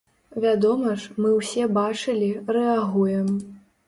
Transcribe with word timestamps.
Вядома 0.43 0.93
ж, 1.03 1.11
мы 1.25 1.33
ўсе 1.39 1.67
бачылі, 1.77 2.31
рэагуем. 2.57 3.29